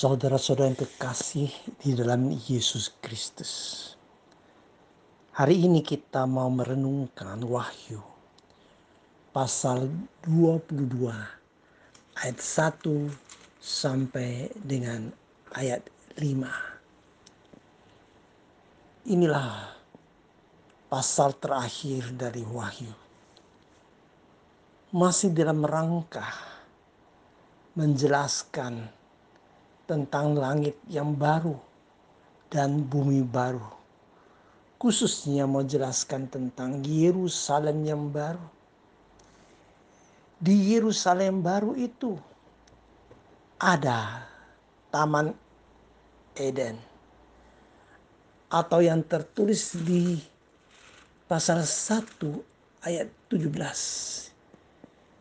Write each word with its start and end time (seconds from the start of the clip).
Saudara-saudara 0.00 0.72
yang 0.72 0.80
kekasih 0.80 1.52
di 1.76 1.92
dalam 1.92 2.32
Yesus 2.32 2.88
Kristus. 3.04 3.52
Hari 5.36 5.68
ini 5.68 5.84
kita 5.84 6.24
mau 6.24 6.48
merenungkan 6.48 7.36
Wahyu 7.44 8.00
pasal 9.36 9.92
22 10.24 11.04
ayat 12.16 12.38
1 12.40 12.80
sampai 13.60 14.48
dengan 14.56 15.12
ayat 15.52 15.84
5. 16.16 19.04
Inilah 19.04 19.76
pasal 20.88 21.36
terakhir 21.36 22.08
dari 22.16 22.40
Wahyu. 22.40 22.96
Masih 24.96 25.28
dalam 25.36 25.60
rangka 25.60 26.24
menjelaskan 27.76 28.96
tentang 29.90 30.38
langit 30.38 30.78
yang 30.86 31.18
baru 31.18 31.58
dan 32.46 32.86
bumi 32.86 33.26
baru. 33.26 33.66
Khususnya 34.78 35.50
mau 35.50 35.66
jelaskan 35.66 36.30
tentang 36.30 36.78
Yerusalem 36.86 37.82
yang 37.82 38.06
baru. 38.06 38.46
Di 40.38 40.54
Yerusalem 40.54 41.42
baru 41.42 41.74
itu 41.74 42.14
ada 43.58 44.24
Taman 44.94 45.34
Eden. 46.38 46.78
Atau 48.46 48.80
yang 48.86 49.02
tertulis 49.02 49.74
di 49.74 50.22
pasal 51.26 51.66
1 51.66 52.86
ayat 52.86 53.10
17. 53.28 54.30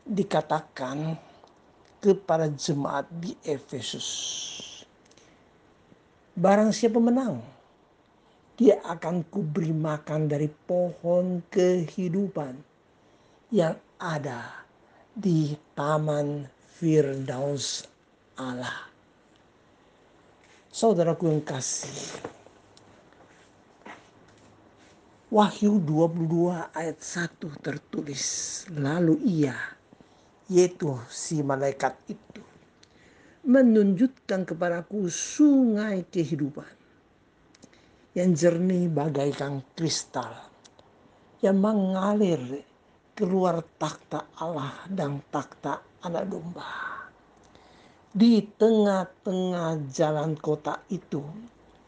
Dikatakan 0.07 1.28
kepada 1.99 2.47
jemaat 2.51 3.07
di 3.19 3.35
Efesus. 3.43 4.07
Barang 6.39 6.71
siapa 6.71 6.99
menang, 7.03 7.43
dia 8.55 8.79
akan 8.83 9.27
kuberi 9.27 9.75
makan 9.75 10.31
dari 10.31 10.47
pohon 10.47 11.43
kehidupan 11.51 12.55
yang 13.51 13.75
ada 13.99 14.63
di 15.11 15.55
taman 15.75 16.47
Firdaus 16.79 17.83
Allah. 18.39 18.87
Saudaraku 20.71 21.27
yang 21.27 21.43
kasih, 21.43 22.23
Wahyu 25.29 25.77
22 25.83 26.73
ayat 26.73 26.97
1 27.03 27.37
tertulis, 27.61 28.25
lalu 28.73 29.19
ia 29.27 29.78
yaitu 30.49 30.97
si 31.07 31.45
malaikat 31.45 31.93
itu 32.09 32.41
menunjukkan 33.45 34.49
kepadaku 34.49 35.05
sungai 35.07 36.03
kehidupan 36.09 36.67
yang 38.17 38.33
jernih 38.33 38.89
bagaikan 38.89 39.61
kristal 39.77 40.33
yang 41.39 41.61
mengalir 41.61 42.65
keluar 43.15 43.63
takhta 43.77 44.25
Allah 44.35 44.73
dan 44.91 45.23
takhta 45.31 45.79
anak 46.03 46.27
domba. 46.27 46.67
Di 48.09 48.41
tengah-tengah 48.41 49.85
jalan 49.93 50.33
kota 50.35 50.81
itu, 50.89 51.21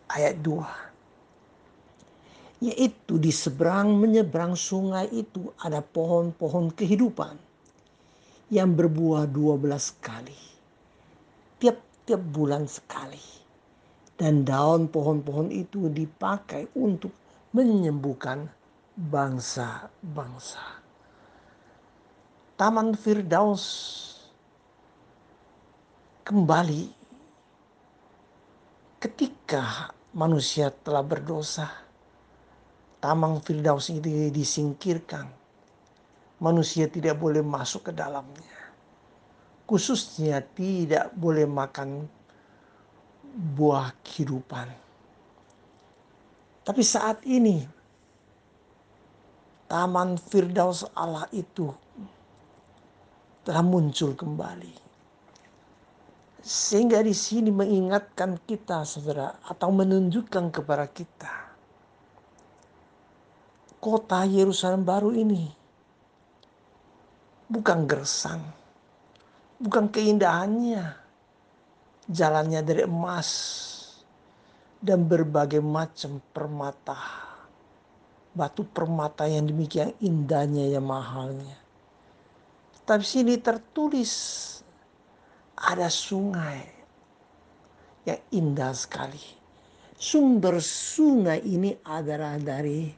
ayat 0.07 0.37
2. 0.39 2.61
Yaitu 2.61 3.17
di 3.17 3.33
seberang 3.33 3.97
menyeberang 3.97 4.53
sungai 4.53 5.09
itu 5.09 5.49
ada 5.57 5.81
pohon-pohon 5.81 6.69
kehidupan 6.77 7.50
yang 8.52 8.75
berbuah 8.75 9.31
12 9.31 10.03
kali. 10.03 10.41
Tiap-tiap 11.55 12.19
bulan 12.19 12.67
sekali. 12.67 13.39
Dan 14.19 14.45
daun 14.45 14.91
pohon-pohon 14.91 15.50
itu 15.50 15.89
dipakai 15.89 16.69
untuk 16.78 17.09
menyembuhkan 17.56 18.45
bangsa-bangsa. 18.94 20.62
Taman 22.53 22.94
Firdaus 22.94 23.66
kembali 26.22 26.94
ketika 29.01 29.89
manusia 30.13 30.69
telah 30.69 31.01
berdosa. 31.01 31.66
Taman 33.01 33.41
Firdaus 33.41 33.89
itu 33.89 34.29
disingkirkan 34.29 35.41
manusia 36.41 36.90
tidak 36.90 37.22
boleh 37.22 37.46
masuk 37.46 37.88
ke 37.88 37.91
dalamnya. 37.94 38.57
Khususnya 39.69 40.41
tidak 40.57 41.13
boleh 41.16 41.46
makan 41.46 42.09
buah 43.56 43.94
kehidupan. 44.03 44.68
Tapi 46.66 46.81
saat 46.84 47.24
ini 47.24 47.63
Taman 49.72 50.19
Firdaus 50.19 50.84
Allah 50.91 51.30
itu 51.31 51.72
telah 53.47 53.63
muncul 53.63 54.12
kembali. 54.12 54.75
Sehingga 56.41 57.06
di 57.06 57.13
sini 57.13 57.53
mengingatkan 57.53 58.35
kita 58.50 58.84
saudara 58.84 59.40
atau 59.46 59.69
menunjukkan 59.72 60.50
kepada 60.51 60.90
kita 60.90 61.51
kota 63.81 64.30
Yerusalem 64.30 64.85
baru 64.85 65.09
ini 65.09 65.60
bukan 67.51 67.84
gersang, 67.84 68.39
bukan 69.59 69.91
keindahannya. 69.91 71.03
Jalannya 72.12 72.59
dari 72.63 72.84
emas 72.88 73.29
dan 74.79 75.06
berbagai 75.06 75.59
macam 75.59 76.23
permata. 76.31 76.97
Batu 78.31 78.63
permata 78.63 79.28
yang 79.28 79.51
demikian 79.51 79.91
indahnya 80.00 80.72
yang 80.72 80.88
mahalnya. 80.88 81.59
Tapi 82.88 83.03
sini 83.03 83.35
tertulis 83.38 84.12
ada 85.56 85.91
sungai 85.91 86.63
yang 88.07 88.22
indah 88.33 88.72
sekali. 88.73 89.22
Sumber 90.00 90.57
sungai 90.63 91.45
ini 91.45 91.78
adalah 91.85 92.39
dari 92.41 92.89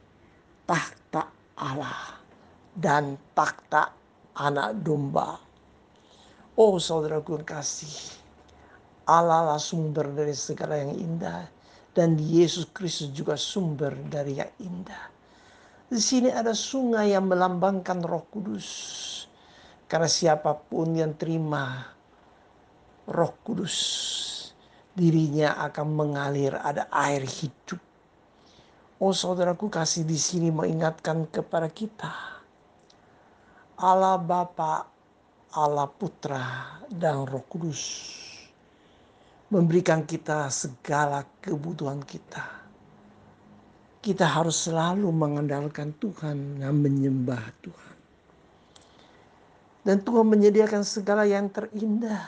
takhta 0.64 1.28
Allah 1.60 2.16
dan 2.72 3.20
takhta 3.36 4.03
anak 4.34 4.82
domba. 4.82 5.38
Oh 6.54 6.78
saudaraku 6.78 7.42
kasih, 7.42 7.90
Allah 9.06 9.54
lah 9.54 9.60
sumber 9.62 10.10
dari 10.10 10.34
segala 10.34 10.78
yang 10.78 10.94
indah 10.94 11.46
dan 11.94 12.18
Yesus 12.18 12.70
Kristus 12.74 13.10
juga 13.14 13.38
sumber 13.38 13.94
dari 14.10 14.38
yang 14.38 14.50
indah. 14.62 15.10
Di 15.90 16.02
sini 16.02 16.30
ada 16.30 16.50
sungai 16.50 17.14
yang 17.14 17.30
melambangkan 17.30 18.02
Roh 18.02 18.26
Kudus. 18.30 18.68
Karena 19.86 20.10
siapa 20.10 20.56
pun 20.58 20.96
yang 20.96 21.14
terima 21.14 21.86
Roh 23.06 23.34
Kudus, 23.46 23.76
dirinya 24.96 25.54
akan 25.62 25.86
mengalir 25.94 26.58
ada 26.58 26.90
air 26.90 27.22
hidup. 27.22 27.78
Oh 28.98 29.14
saudaraku 29.14 29.70
kasih 29.70 30.02
di 30.02 30.18
sini 30.18 30.48
mengingatkan 30.50 31.28
kepada 31.30 31.68
kita 31.70 32.33
Allah 33.74 34.14
Bapa, 34.22 34.86
Allah 35.58 35.90
Putra, 35.90 36.78
dan 36.86 37.26
Roh 37.26 37.42
Kudus 37.50 37.82
memberikan 39.50 40.06
kita 40.06 40.46
segala 40.50 41.26
kebutuhan 41.42 41.98
kita. 42.06 42.62
Kita 43.98 44.26
harus 44.30 44.68
selalu 44.68 45.08
mengandalkan 45.10 45.96
Tuhan 45.96 46.62
dan 46.62 46.74
menyembah 46.76 47.44
Tuhan. 47.64 47.96
Dan 49.84 49.96
Tuhan 50.00 50.26
menyediakan 50.28 50.82
segala 50.84 51.26
yang 51.26 51.50
terindah. 51.50 52.24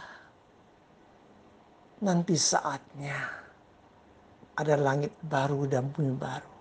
Nanti 2.02 2.36
saatnya 2.36 3.16
ada 4.56 4.74
langit 4.76 5.12
baru 5.20 5.68
dan 5.68 5.88
bumi 5.92 6.16
baru. 6.16 6.54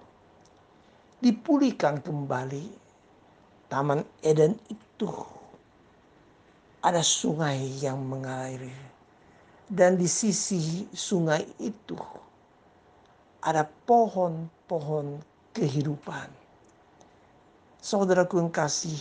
Dipulihkan 1.19 2.03
kembali 2.03 2.84
Taman 3.75 4.07
Eden 4.23 4.55
itu 4.71 5.11
ada 6.79 7.03
sungai 7.03 7.59
yang 7.83 7.99
mengalir. 7.99 8.71
Dan 9.67 9.99
di 9.99 10.07
sisi 10.07 10.87
sungai 10.95 11.43
itu 11.59 11.99
ada 13.43 13.67
pohon-pohon 13.67 15.19
kehidupan. 15.51 16.31
Saudaraku 17.83 18.39
yang 18.39 18.47
kasih, 18.47 18.95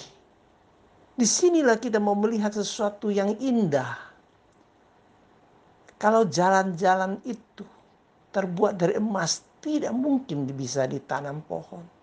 di 1.15 1.23
sinilah 1.23 1.79
kita 1.79 2.03
mau 2.03 2.19
melihat 2.19 2.51
sesuatu 2.51 3.15
yang 3.15 3.31
indah. 3.39 3.95
Kalau 6.03 6.27
jalan-jalan 6.27 7.23
itu 7.23 7.63
terbuat 8.35 8.75
dari 8.75 8.99
emas, 8.99 9.39
tidak 9.63 9.95
mungkin 9.95 10.51
bisa 10.51 10.83
ditanam 10.91 11.47
pohon. 11.47 11.94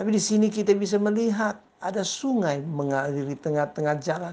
Tapi 0.00 0.16
di 0.16 0.22
sini 0.22 0.48
kita 0.48 0.72
bisa 0.72 0.96
melihat 0.96 1.60
ada 1.76 2.00
sungai 2.00 2.64
mengalir 2.64 3.20
di 3.28 3.36
tengah-tengah 3.36 4.00
jalan. 4.00 4.32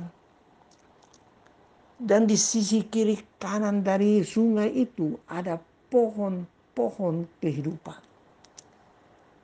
Dan 2.00 2.24
di 2.24 2.40
sisi 2.40 2.88
kiri 2.88 3.20
kanan 3.36 3.84
dari 3.84 4.24
sungai 4.24 4.72
itu 4.72 5.20
ada 5.28 5.60
pohon-pohon 5.92 7.28
kehidupan. 7.44 8.00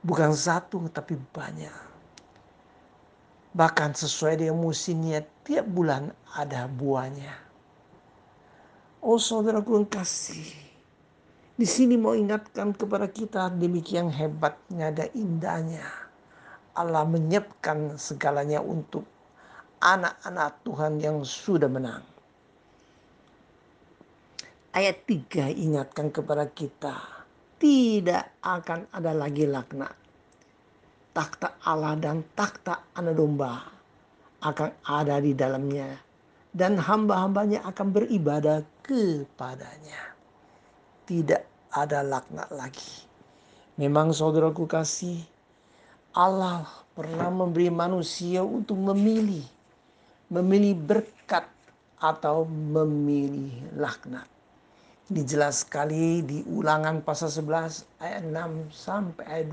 Bukan 0.00 0.32
satu 0.32 0.88
tapi 0.88 1.12
banyak. 1.12 1.76
Bahkan 3.52 3.92
sesuai 3.92 4.40
dengan 4.40 4.64
musimnya 4.64 5.20
tiap 5.44 5.68
bulan 5.68 6.08
ada 6.40 6.64
buahnya. 6.72 7.36
Oh 9.04 9.20
saudaraku 9.20 9.76
yang 9.76 9.88
kasih. 9.92 10.56
Di 11.52 11.68
sini 11.68 12.00
mau 12.00 12.16
ingatkan 12.16 12.72
kepada 12.72 13.12
kita 13.12 13.52
demikian 13.52 14.08
hebatnya 14.08 14.88
dan 14.88 15.12
indahnya. 15.12 16.03
Allah 16.74 17.06
menyiapkan 17.06 17.94
segalanya 17.96 18.58
untuk 18.58 19.06
anak-anak 19.78 20.62
Tuhan 20.66 20.98
yang 20.98 21.22
sudah 21.22 21.70
menang 21.70 22.14
ayat 24.74 25.06
3 25.06 25.54
ingatkan 25.54 26.10
kepada 26.10 26.50
kita 26.50 26.98
tidak 27.62 28.34
akan 28.42 28.90
ada 28.90 29.14
lagi 29.14 29.46
laknat. 29.46 29.94
Takhta 31.14 31.62
Allah 31.62 31.94
dan 31.94 32.26
takhta 32.34 32.90
anak 32.98 33.14
domba 33.14 33.70
akan 34.42 34.70
ada 34.82 35.22
di 35.22 35.30
dalamnya 35.30 35.94
dan 36.50 36.74
hamba-hambanya 36.74 37.62
akan 37.70 37.94
beribadah 37.94 38.66
kepadanya. 38.82 40.10
Tidak 41.06 41.70
ada 41.70 42.02
laknat 42.02 42.50
lagi. 42.50 43.06
Memang 43.78 44.10
saudaraku 44.10 44.66
kasih, 44.66 45.22
Allah 46.14 46.62
pernah 46.94 47.26
memberi 47.26 47.74
manusia 47.74 48.46
untuk 48.46 48.78
memilih. 48.78 49.42
Memilih 50.30 50.78
berkat 50.78 51.42
atau 51.98 52.46
memilih 52.46 53.50
laknat. 53.74 54.30
Ini 55.10 55.26
jelas 55.26 55.66
sekali 55.66 56.22
di 56.22 56.46
ulangan 56.46 57.02
pasal 57.02 57.34
11 57.34 57.98
ayat 57.98 58.22
6 58.30 58.70
sampai 58.70 59.26
ayat 59.26 59.50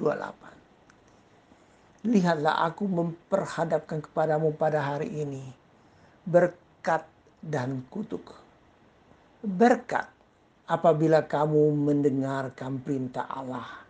28. 2.05 2.13
Lihatlah 2.13 2.61
aku 2.69 2.85
memperhadapkan 2.85 4.05
kepadamu 4.05 4.53
pada 4.53 4.85
hari 4.85 5.09
ini 5.09 5.41
berkat 6.29 7.09
dan 7.41 7.81
kutuk. 7.89 8.37
Berkat 9.41 10.05
apabila 10.69 11.25
kamu 11.25 11.73
mendengarkan 11.73 12.77
perintah 12.85 13.25
Allah 13.25 13.81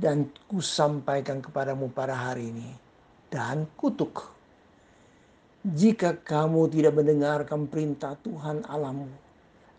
dan 0.00 0.32
kusampaikan 0.48 1.44
kepadamu 1.44 1.92
pada 1.92 2.16
hari 2.16 2.48
ini 2.48 2.72
dan 3.28 3.68
kutuk 3.76 4.32
jika 5.60 6.16
kamu 6.16 6.72
tidak 6.72 6.96
mendengarkan 6.96 7.68
perintah 7.68 8.16
Tuhan 8.24 8.64
Allahmu 8.64 9.12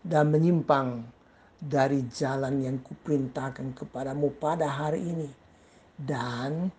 dan 0.06 0.30
menyimpang 0.30 1.02
dari 1.58 2.06
jalan 2.14 2.62
yang 2.62 2.78
kuperintahkan 2.86 3.74
kepadamu 3.74 4.30
pada 4.38 4.70
hari 4.70 5.02
ini 5.02 5.30
dan 5.98 6.70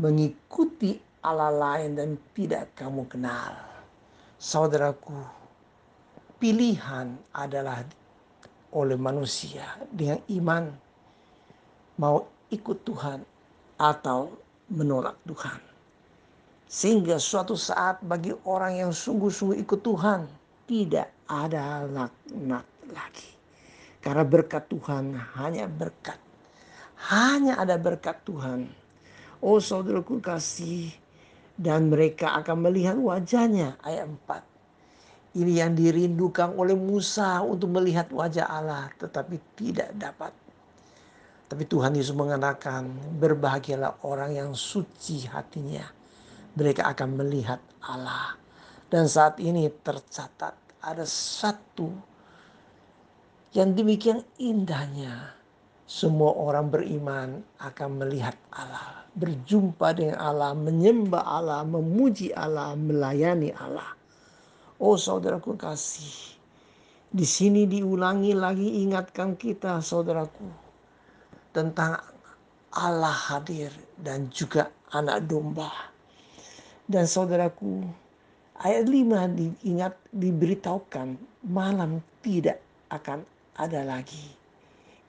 mengikuti 0.00 0.96
Allah 1.20 1.52
lain 1.52 2.00
dan 2.00 2.10
tidak 2.32 2.72
kamu 2.72 3.04
kenal. 3.12 3.60
Saudaraku, 4.40 5.20
pilihan 6.40 7.12
adalah 7.36 7.84
oleh 8.72 8.96
manusia 8.96 9.76
dengan 9.92 10.24
iman 10.32 10.64
mau 12.00 12.24
ikut 12.50 12.82
Tuhan 12.86 13.22
atau 13.80 14.34
menolak 14.70 15.16
Tuhan. 15.26 15.58
Sehingga 16.70 17.18
suatu 17.18 17.58
saat 17.58 17.98
bagi 18.06 18.30
orang 18.46 18.78
yang 18.78 18.92
sungguh-sungguh 18.94 19.58
ikut 19.66 19.82
Tuhan, 19.82 20.30
tidak 20.70 21.10
ada 21.26 21.82
laknat 21.90 22.66
lagi. 22.94 23.30
Karena 23.98 24.22
berkat 24.22 24.70
Tuhan 24.70 25.18
hanya 25.34 25.66
berkat. 25.66 26.16
Hanya 27.10 27.58
ada 27.58 27.74
berkat 27.74 28.22
Tuhan. 28.22 28.70
Oh 29.42 29.58
saudaraku 29.58 30.22
kasih. 30.22 30.94
Dan 31.60 31.92
mereka 31.92 32.38
akan 32.40 32.70
melihat 32.70 32.96
wajahnya. 32.96 33.76
Ayat 33.84 34.08
4. 34.08 35.36
Ini 35.44 35.60
yang 35.60 35.76
dirindukan 35.76 36.56
oleh 36.56 36.72
Musa 36.72 37.44
untuk 37.44 37.68
melihat 37.68 38.08
wajah 38.08 38.48
Allah. 38.48 38.88
Tetapi 38.96 39.36
tidak 39.60 39.92
dapat. 39.98 40.32
Tapi 41.50 41.66
Tuhan 41.66 41.98
Yesus 41.98 42.14
mengatakan 42.14 42.86
berbahagialah 43.18 44.06
orang 44.06 44.38
yang 44.38 44.50
suci 44.54 45.26
hatinya. 45.26 45.82
Mereka 46.54 46.86
akan 46.94 47.18
melihat 47.18 47.58
Allah. 47.82 48.38
Dan 48.86 49.10
saat 49.10 49.42
ini 49.42 49.66
tercatat 49.66 50.54
ada 50.78 51.02
satu 51.02 51.90
yang 53.50 53.74
demikian 53.74 54.22
indahnya. 54.38 55.34
Semua 55.90 56.30
orang 56.38 56.70
beriman 56.70 57.42
akan 57.58 57.98
melihat 57.98 58.38
Allah, 58.54 59.02
berjumpa 59.18 59.90
dengan 59.90 60.22
Allah, 60.22 60.54
menyembah 60.54 61.26
Allah, 61.26 61.66
memuji 61.66 62.30
Allah, 62.30 62.78
melayani 62.78 63.50
Allah. 63.58 63.98
Oh 64.78 64.94
saudaraku 64.94 65.58
kasih, 65.58 66.38
di 67.10 67.26
sini 67.26 67.66
diulangi 67.66 68.38
lagi 68.38 68.86
ingatkan 68.86 69.34
kita 69.34 69.82
saudaraku 69.82 70.69
tentang 71.50 71.98
Allah 72.70 73.18
hadir 73.34 73.74
dan 73.98 74.30
juga 74.30 74.70
anak 74.94 75.26
domba. 75.26 75.70
Dan 76.86 77.06
saudaraku, 77.06 77.86
ayat 78.58 78.86
5 78.86 79.38
diingat 79.38 79.94
diberitahukan 80.10 81.18
malam 81.46 82.02
tidak 82.22 82.58
akan 82.90 83.22
ada 83.58 83.82
lagi. 83.86 84.38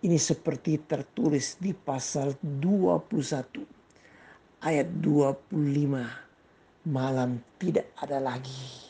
Ini 0.01 0.17
seperti 0.17 0.81
tertulis 0.81 1.61
di 1.61 1.77
pasal 1.77 2.33
21 2.41 4.65
ayat 4.65 4.89
25. 4.97 6.89
Malam 6.89 7.37
tidak 7.61 7.85
ada 8.01 8.17
lagi. 8.17 8.89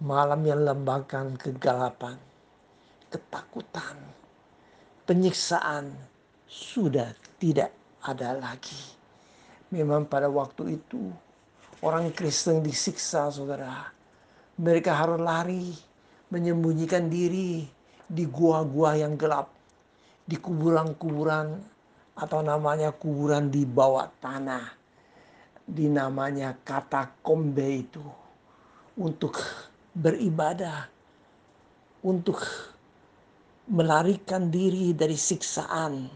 Malam 0.00 0.40
yang 0.48 0.64
lembangkan 0.64 1.36
kegelapan, 1.36 2.16
ketakutan, 3.12 4.00
penyiksaan 5.04 5.92
sudah 6.50 7.14
tidak 7.38 7.70
ada 8.02 8.34
lagi. 8.34 8.98
Memang 9.70 10.10
pada 10.10 10.26
waktu 10.26 10.82
itu 10.82 11.14
Orang 11.80 12.12
Kristen 12.12 12.60
disiksa 12.60 13.32
saudara. 13.32 13.88
Mereka 14.60 14.92
harus 14.92 15.16
lari, 15.16 15.72
menyembunyikan 16.28 17.08
diri 17.08 17.64
di 18.04 18.28
gua-gua 18.28 19.00
yang 19.00 19.16
gelap. 19.16 19.48
Di 20.28 20.36
kuburan-kuburan 20.36 21.56
atau 22.20 22.44
namanya 22.44 22.92
kuburan 22.92 23.48
di 23.48 23.64
bawah 23.64 24.12
tanah. 24.20 24.76
Di 25.64 25.88
namanya 25.88 26.52
kata 26.52 27.24
kombe 27.24 27.80
itu. 27.80 28.04
Untuk 29.00 29.40
beribadah. 29.96 30.84
Untuk 32.04 32.44
melarikan 33.72 34.52
diri 34.52 34.92
dari 34.92 35.16
siksaan. 35.16 36.12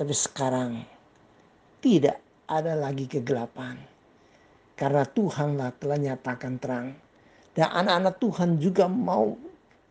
Tapi 0.00 0.16
sekarang 0.16 0.80
tidak 1.84 2.24
ada 2.48 2.72
lagi 2.72 3.04
kegelapan 3.04 3.76
karena 4.72 5.04
Tuhanlah 5.04 5.76
telah 5.76 6.00
nyatakan 6.00 6.56
terang. 6.56 6.96
Dan 7.52 7.68
anak-anak 7.68 8.16
Tuhan 8.16 8.50
juga 8.56 8.88
mau 8.88 9.36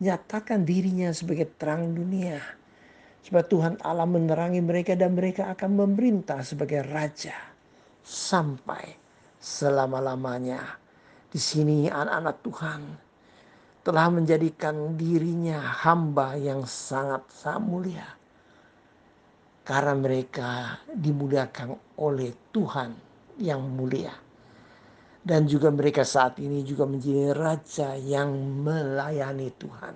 nyatakan 0.02 0.66
dirinya 0.66 1.14
sebagai 1.14 1.46
terang 1.54 1.94
dunia. 1.94 2.42
Sebab 3.22 3.44
Tuhan 3.46 3.74
Allah 3.86 4.10
menerangi 4.10 4.58
mereka 4.58 4.98
dan 4.98 5.14
mereka 5.14 5.46
akan 5.54 5.78
memerintah 5.78 6.42
sebagai 6.42 6.82
raja. 6.90 7.54
Sampai 8.02 8.98
selama-lamanya. 9.38 10.58
Di 11.30 11.38
sini 11.38 11.86
anak-anak 11.86 12.36
Tuhan 12.42 12.80
telah 13.86 14.10
menjadikan 14.10 14.98
dirinya 14.98 15.62
hamba 15.86 16.34
yang 16.34 16.66
sangat-sangat 16.66 17.62
mulia. 17.62 18.18
Karena 19.70 19.94
mereka 19.94 20.82
dimuliakan 20.90 21.78
oleh 22.02 22.34
Tuhan 22.50 22.90
yang 23.38 23.62
mulia 23.62 24.10
dan 25.20 25.44
juga 25.44 25.68
mereka 25.68 26.02
saat 26.02 26.40
ini 26.40 26.64
juga 26.64 26.88
menjadi 26.88 27.36
raja 27.36 27.94
yang 27.94 28.34
melayani 28.34 29.52
Tuhan. 29.60 29.94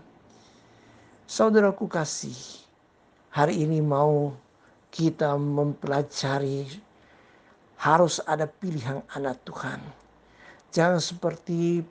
Saudaraku 1.24 1.88
kasih, 1.88 2.36
hari 3.32 3.64
ini 3.64 3.80
mau 3.80 4.36
kita 4.92 5.34
mempelajari 5.34 6.68
harus 7.80 8.20
ada 8.28 8.44
pilihan 8.46 9.02
anak 9.16 9.42
Tuhan. 9.48 9.80
Jangan 10.70 11.00
seperti 11.00 11.82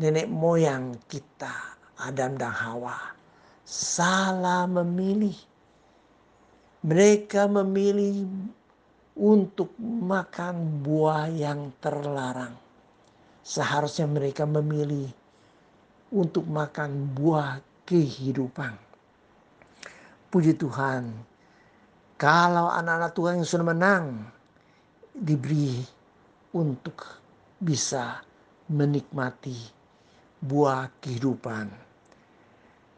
nenek 0.00 0.26
moyang 0.26 0.96
kita, 1.06 1.78
Adam 2.00 2.34
dan 2.40 2.50
Hawa. 2.50 3.12
Salah 3.62 4.66
memilih. 4.66 5.51
Mereka 6.82 7.46
memilih 7.46 8.26
untuk 9.14 9.70
makan 9.78 10.82
buah 10.82 11.30
yang 11.30 11.70
terlarang. 11.78 12.58
Seharusnya 13.46 14.10
mereka 14.10 14.42
memilih 14.46 15.06
untuk 16.10 16.42
makan 16.50 17.14
buah 17.14 17.62
kehidupan. 17.86 18.74
Puji 20.26 20.58
Tuhan, 20.58 21.12
kalau 22.18 22.66
anak-anak 22.66 23.12
Tuhan 23.14 23.34
yang 23.38 23.46
sudah 23.46 23.66
menang 23.66 24.04
diberi 25.14 25.82
untuk 26.50 27.22
bisa 27.62 28.26
menikmati 28.66 29.54
buah 30.42 30.90
kehidupan. 30.98 31.70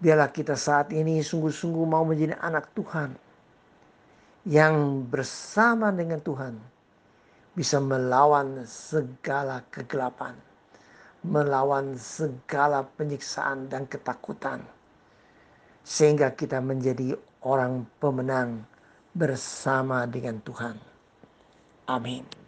Biarlah 0.00 0.33
kita 0.33 0.57
saat 0.57 0.88
ini 0.93 1.21
sungguh-sungguh 1.21 1.85
mau 1.85 2.05
menjadi 2.09 2.38
anak 2.41 2.73
Tuhan 2.73 3.12
yang 4.44 5.08
bersama 5.08 5.88
dengan 5.88 6.20
Tuhan 6.20 6.54
bisa 7.56 7.80
melawan 7.80 8.60
segala 8.68 9.64
kegelapan, 9.72 10.36
melawan 11.24 11.96
segala 11.96 12.84
penyiksaan 12.84 13.72
dan 13.72 13.88
ketakutan, 13.88 14.60
sehingga 15.80 16.28
kita 16.36 16.60
menjadi 16.60 17.16
orang 17.40 17.88
pemenang 17.96 18.68
bersama 19.16 20.04
dengan 20.04 20.36
Tuhan. 20.44 20.76
Amin. 21.88 22.43